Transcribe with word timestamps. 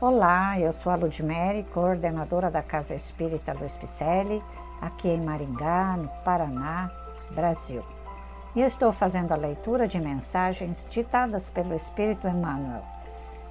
Olá, 0.00 0.56
eu 0.60 0.72
sou 0.72 0.92
a 0.92 0.94
Ludmere, 0.94 1.66
coordenadora 1.74 2.52
da 2.52 2.62
Casa 2.62 2.94
Espírita 2.94 3.52
Luiz 3.52 3.76
Picelli, 3.76 4.40
aqui 4.80 5.08
em 5.08 5.20
Maringá, 5.20 5.96
no 5.96 6.06
Paraná, 6.22 6.88
Brasil. 7.32 7.82
E 8.54 8.60
eu 8.60 8.66
estou 8.68 8.92
fazendo 8.92 9.32
a 9.32 9.36
leitura 9.36 9.88
de 9.88 9.98
mensagens 9.98 10.86
ditadas 10.88 11.50
pelo 11.50 11.74
Espírito 11.74 12.28
Emmanuel, 12.28 12.80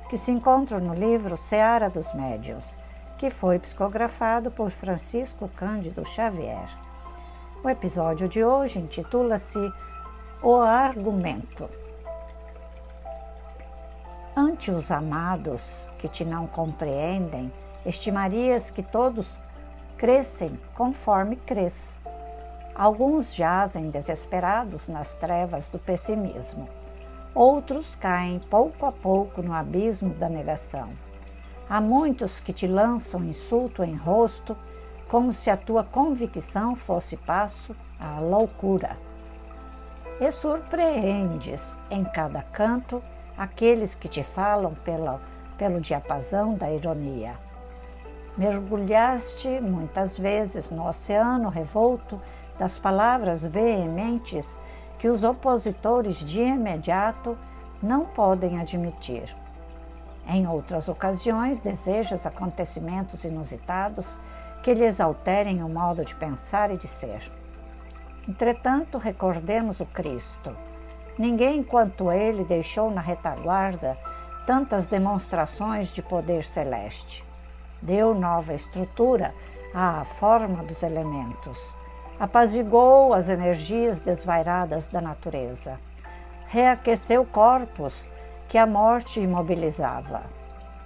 que 0.09 0.17
se 0.17 0.31
encontram 0.31 0.79
no 0.79 0.93
livro 0.93 1.35
Seara 1.35 1.89
dos 1.89 2.13
Médios, 2.13 2.73
que 3.17 3.29
foi 3.29 3.59
psicografado 3.59 4.49
por 4.49 4.71
Francisco 4.71 5.49
Cândido 5.49 6.05
Xavier. 6.05 6.69
O 7.61 7.69
episódio 7.69 8.29
de 8.29 8.41
hoje 8.41 8.79
intitula-se 8.79 9.59
O 10.41 10.55
Argumento. 10.61 11.69
Ante 14.39 14.69
os 14.69 14.91
amados 14.91 15.87
que 15.97 16.07
te 16.07 16.23
não 16.23 16.45
compreendem, 16.45 17.51
estimarias 17.83 18.69
que 18.69 18.83
todos 18.83 19.39
crescem 19.97 20.59
conforme 20.75 21.35
cres. 21.35 21.99
Alguns 22.75 23.33
jazem 23.33 23.89
desesperados 23.89 24.87
nas 24.87 25.15
trevas 25.15 25.69
do 25.69 25.79
pessimismo. 25.79 26.69
Outros 27.33 27.95
caem 27.95 28.37
pouco 28.37 28.85
a 28.85 28.91
pouco 28.91 29.41
no 29.41 29.51
abismo 29.51 30.13
da 30.13 30.29
negação. 30.29 30.89
Há 31.67 31.81
muitos 31.81 32.39
que 32.39 32.53
te 32.53 32.67
lançam 32.67 33.23
insulto 33.23 33.83
em 33.83 33.95
rosto, 33.95 34.55
como 35.09 35.33
se 35.33 35.49
a 35.49 35.57
tua 35.57 35.83
convicção 35.83 36.75
fosse 36.75 37.17
passo 37.17 37.75
à 37.99 38.19
loucura. 38.19 38.97
E 40.21 40.31
surpreendes 40.31 41.75
em 41.89 42.03
cada 42.03 42.43
canto 42.43 43.01
aqueles 43.37 43.93
que 43.93 44.07
te 44.07 44.23
falam 44.23 44.73
pela, 44.83 45.21
pelo 45.57 45.79
diapasão 45.79 46.55
da 46.55 46.71
ironia. 46.71 47.33
Mergulhaste 48.37 49.59
muitas 49.61 50.17
vezes 50.17 50.69
no 50.69 50.87
oceano 50.87 51.49
revolto 51.49 52.21
das 52.57 52.77
palavras 52.77 53.45
veementes 53.45 54.57
que 54.99 55.07
os 55.07 55.23
opositores 55.23 56.17
de 56.17 56.41
imediato 56.41 57.37
não 57.81 58.05
podem 58.05 58.59
admitir. 58.59 59.35
Em 60.27 60.47
outras 60.47 60.87
ocasiões, 60.87 61.61
desejas 61.61 62.25
acontecimentos 62.25 63.23
inusitados 63.23 64.17
que 64.61 64.73
lhes 64.73 64.99
alterem 64.99 65.63
o 65.63 65.69
modo 65.69 66.03
de 66.03 66.13
pensar 66.15 66.71
e 66.71 66.77
de 66.77 66.87
ser. 66.87 67.31
Entretanto, 68.27 68.97
recordemos 68.97 69.79
o 69.79 69.85
Cristo 69.85 70.51
Ninguém 71.17 71.63
quanto 71.63 72.11
ele 72.11 72.43
deixou 72.43 72.91
na 72.91 73.01
retaguarda 73.01 73.97
tantas 74.45 74.87
demonstrações 74.87 75.89
de 75.89 76.01
poder 76.03 76.43
celeste. 76.45 77.25
Deu 77.81 78.13
nova 78.13 78.53
estrutura 78.53 79.33
à 79.73 80.03
forma 80.03 80.63
dos 80.63 80.83
elementos. 80.83 81.57
Apazigou 82.19 83.15
as 83.15 83.29
energias 83.29 83.99
desvairadas 83.99 84.87
da 84.87 85.01
natureza. 85.01 85.79
Reaqueceu 86.49 87.25
corpos 87.25 88.05
que 88.47 88.57
a 88.57 88.67
morte 88.67 89.19
imobilizava. 89.19 90.21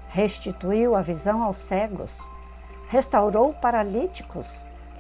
Restituiu 0.09 0.95
a 0.95 1.01
visão 1.01 1.43
aos 1.43 1.57
cegos. 1.57 2.11
Restaurou 2.87 3.53
paralíticos. 3.53 4.47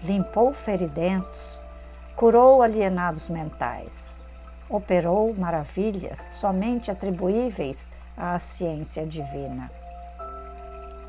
Limpou 0.03 0.51
feridentos. 0.51 1.57
Curou 2.17 2.61
alienados 2.61 3.29
mentais 3.29 4.20
operou 4.71 5.33
maravilhas 5.35 6.17
somente 6.39 6.89
atribuíveis 6.89 7.89
à 8.17 8.39
ciência 8.39 9.05
divina. 9.05 9.69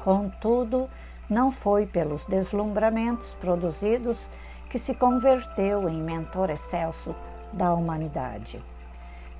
Contudo, 0.02 0.88
não 1.30 1.50
foi 1.52 1.86
pelos 1.86 2.24
deslumbramentos 2.27 3.34
produzidos 3.34 4.27
que 4.68 4.78
se 4.78 4.94
converteu 4.94 5.88
em 5.88 6.02
mentor 6.02 6.51
excelso 6.51 7.14
da 7.52 7.72
humanidade. 7.72 8.61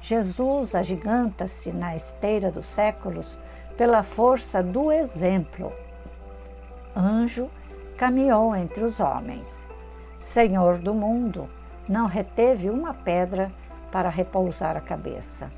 Jesus 0.01 0.75
agiganta-se 0.75 1.71
na 1.73 1.97
esteira 1.97 2.51
dos 2.51 2.67
séculos 2.67 3.37
pela 3.77 4.03
força 4.03 4.63
do 4.63 4.93
exemplo. 4.93 5.73
Anjo 6.95 7.49
caminhou 7.97 8.55
entre 8.55 8.85
os 8.85 9.01
homens. 9.01 9.67
Senhor 10.21 10.79
do 10.79 10.95
mundo, 10.95 11.49
não 11.89 12.07
reteve 12.07 12.71
uma 12.71 12.95
pedra 12.95 13.51
para 13.93 14.09
repousar 14.09 14.77
a 14.77 14.81
cabeça. 14.81 15.51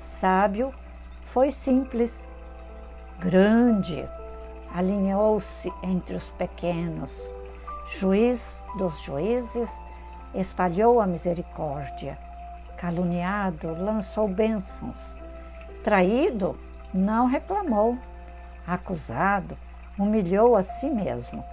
Sábio 0.00 0.72
foi 1.26 1.50
simples, 1.50 2.28
grande, 3.18 4.08
alinhou-se 4.74 5.70
entre 5.82 6.14
os 6.16 6.30
pequenos. 6.30 7.12
Juiz 7.98 8.60
dos 8.78 9.00
juízes, 9.00 9.70
espalhou 10.34 11.00
a 11.00 11.06
misericórdia. 11.06 12.16
Caluniado, 12.78 13.76
lançou 13.76 14.26
bênçãos. 14.28 15.16
Traído, 15.82 16.58
não 16.94 17.26
reclamou. 17.26 17.98
Acusado, 18.66 19.56
humilhou 19.98 20.56
a 20.56 20.62
si 20.62 20.88
mesmo. 20.88 21.44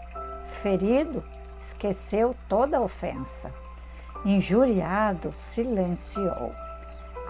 Ferido, 0.61 1.23
esqueceu 1.59 2.35
toda 2.47 2.81
ofensa. 2.81 3.51
Injuriado, 4.27 5.33
silenciou. 5.39 6.51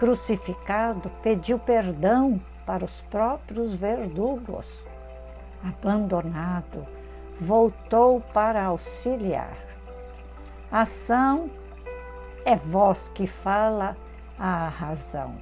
Crucificado, 0.00 1.08
pediu 1.22 1.56
perdão 1.56 2.40
para 2.66 2.84
os 2.84 3.00
próprios 3.02 3.72
verdugos. 3.72 4.66
Abandonado, 5.62 6.84
voltou 7.40 8.20
para 8.20 8.64
auxiliar. 8.64 9.56
Ação 10.72 11.48
é 12.44 12.56
voz 12.56 13.08
que 13.08 13.28
fala 13.28 13.96
a 14.36 14.66
razão. 14.66 15.36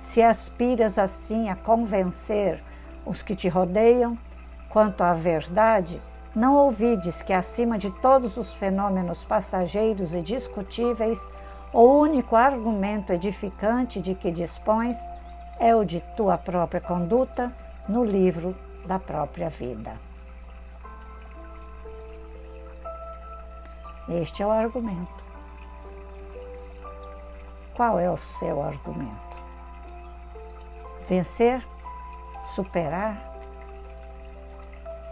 Se 0.00 0.22
aspiras 0.22 0.98
assim 0.98 1.50
a 1.50 1.56
convencer 1.56 2.58
os 3.04 3.20
que 3.20 3.36
te 3.36 3.50
rodeiam 3.50 4.16
quanto 4.70 5.02
à 5.02 5.12
verdade, 5.12 6.00
não 6.36 6.54
ouvides 6.54 7.22
que, 7.22 7.32
acima 7.32 7.78
de 7.78 7.90
todos 7.90 8.36
os 8.36 8.52
fenômenos 8.52 9.24
passageiros 9.24 10.12
e 10.12 10.20
discutíveis, 10.20 11.18
o 11.72 11.80
único 11.80 12.36
argumento 12.36 13.10
edificante 13.10 14.02
de 14.02 14.14
que 14.14 14.30
dispões 14.30 14.98
é 15.58 15.74
o 15.74 15.82
de 15.82 16.00
tua 16.14 16.36
própria 16.36 16.80
conduta 16.80 17.50
no 17.88 18.04
livro 18.04 18.54
da 18.84 18.98
própria 18.98 19.48
vida. 19.48 19.94
Este 24.10 24.42
é 24.42 24.46
o 24.46 24.50
argumento. 24.50 25.24
Qual 27.74 27.98
é 27.98 28.10
o 28.10 28.18
seu 28.18 28.62
argumento? 28.62 29.36
Vencer? 31.08 31.66
Superar? 32.54 33.35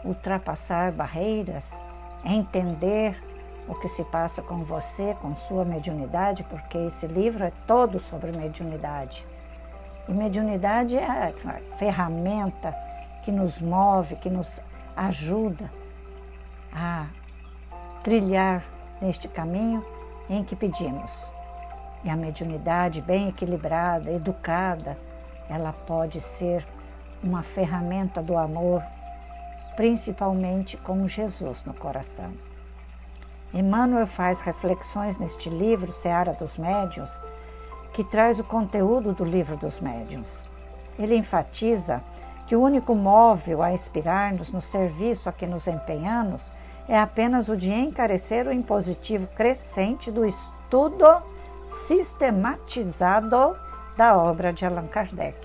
Ultrapassar 0.04 0.92
barreiras, 0.92 1.82
entender 2.25 3.19
o 3.66 3.75
que 3.75 3.88
se 3.88 4.04
passa 4.04 4.42
com 4.42 4.59
você, 4.59 5.16
com 5.20 5.34
sua 5.34 5.65
mediunidade, 5.65 6.44
porque 6.44 6.76
esse 6.78 7.06
livro 7.06 7.44
é 7.44 7.53
todo 7.66 7.98
sobre 7.98 8.31
mediunidade. 8.32 9.25
E 10.09 10.12
mediunidade 10.12 10.97
é 10.98 11.06
a 11.06 11.32
ferramenta 11.78 12.75
que 13.25 13.32
nos 13.32 13.60
move, 13.60 14.16
que 14.16 14.28
nos 14.28 14.60
ajuda 14.94 15.70
a 16.72 17.06
trilhar 18.03 18.62
neste 19.00 19.26
caminho 19.28 19.84
em 20.28 20.44
que 20.44 20.54
pedimos. 20.54 21.25
E 22.04 22.10
a 22.10 22.16
mediunidade 22.16 23.00
bem 23.00 23.28
equilibrada, 23.28 24.10
educada, 24.10 24.98
ela 25.48 25.72
pode 25.72 26.20
ser 26.20 26.66
uma 27.22 27.43
ferramenta 27.43 28.22
do 28.22 28.37
amor 28.37 28.82
principalmente 29.76 30.76
com 30.76 31.06
Jesus 31.09 31.59
no 31.65 31.75
coração. 31.75 32.31
Emmanuel 33.53 34.06
faz 34.06 34.41
reflexões 34.41 35.17
neste 35.17 35.49
livro, 35.49 35.93
Seara 35.93 36.32
dos 36.32 36.56
Médiuns, 36.56 37.11
que 37.93 38.03
traz 38.03 38.41
o 38.41 38.44
conteúdo 38.44 39.12
do 39.12 39.25
livro 39.25 39.56
dos 39.56 39.79
médiuns. 39.79 40.43
Ele 40.99 41.17
enfatiza 41.17 42.03
que 42.47 42.56
o 42.56 42.61
único 42.61 42.94
móvel 42.94 43.62
a 43.62 43.73
inspirar-nos 43.73 44.50
no 44.50 44.61
serviço 44.61 45.29
a 45.29 45.32
que 45.32 45.47
nos 45.47 45.69
empenhamos 45.69 46.43
é 46.88 46.99
apenas 46.99 47.49
o 47.49 47.56
de 47.56 47.73
encarecer 47.73 48.47
o 48.47 48.53
impositivo 48.53 49.26
crescente 49.29 50.11
do 50.11 50.25
estudo 50.25 51.06
sistematizado 51.65 53.56
da 53.97 54.17
obra 54.19 54.53
de 54.53 54.67
Allan 54.67 54.88
Kardec. 54.88 55.38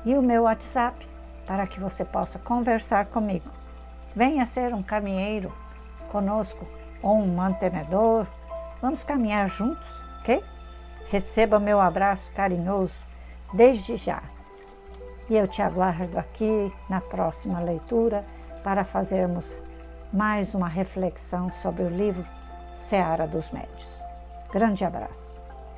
e 0.04 0.16
o 0.16 0.22
meu 0.22 0.44
WhatsApp 0.44 1.08
para 1.46 1.68
que 1.68 1.80
você 1.80 2.04
possa 2.06 2.40
conversar 2.40 3.06
comigo. 3.08 3.61
Venha 4.16 4.46
ser 4.46 4.74
um 4.74 4.84
caminheiro 4.84 5.54
conosco 6.12 6.68
ou 7.02 7.18
um 7.18 7.36
mantenedor. 7.36 8.28
Vamos 8.82 9.04
caminhar 9.04 9.48
juntos, 9.48 10.04
ok? 10.20 10.44
Receba 11.10 11.60
meu 11.60 11.80
abraço 11.80 12.32
carinhoso 12.32 13.06
desde 13.54 13.96
já. 13.96 14.22
E 15.30 15.36
eu 15.36 15.48
te 15.48 15.62
aguardo 15.62 16.18
aqui 16.20 16.74
na 16.90 17.00
próxima 17.00 17.60
leitura 17.60 18.26
para 18.64 18.84
fazermos 18.84 19.52
mais 20.12 20.54
uma 20.54 20.68
reflexão 20.68 21.52
sobre 21.62 21.84
o 21.84 21.90
livro 21.90 22.26
Seara 22.74 23.26
dos 23.26 23.50
Médios. 23.52 24.02
Grande 24.52 24.84
abraço. 24.84 25.41